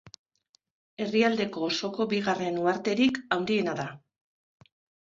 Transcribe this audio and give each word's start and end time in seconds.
Herrialdeko 1.05 1.63
osoko 1.67 2.09
bigarren 2.17 2.59
uharterik 2.65 3.25
handiena 3.39 3.79
da. 3.83 3.89